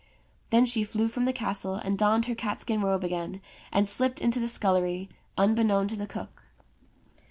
[0.49, 3.39] Then she flew from the castle and donned her catskin robe again,
[3.71, 6.41] and slipped into the scullery, unbeknown to the cook.